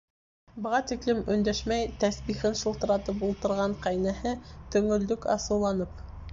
[0.65, 4.35] Быға тиклем өндәшмәй тәсбихен шылтыратып ултырған ҡәйнәһе
[4.77, 6.05] Төңөлдөк, асыуланып: